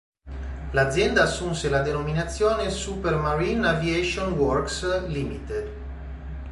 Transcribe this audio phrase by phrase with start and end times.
[0.71, 5.67] L'azienda assunse la denominazione Supermarine Aviation Works Ltd.